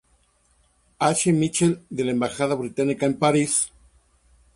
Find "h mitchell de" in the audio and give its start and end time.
0.97-2.03